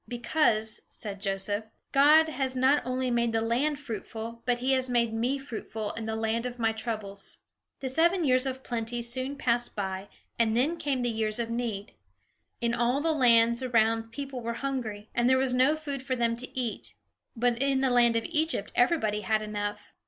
[0.07, 5.13] "Because," said Joseph, "God has not only made the land fruitful; but he has made
[5.13, 7.37] me fruitful in the land of my troubles."
[7.81, 10.09] The seven years of plenty soon passed by,
[10.39, 11.93] and then came the years of need.
[12.61, 16.35] In all the lands around people were hungry, and there was no food for them
[16.37, 16.95] to eat;
[17.35, 19.93] but in the land of Egypt everybody had enough.